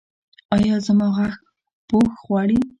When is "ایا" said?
0.55-0.75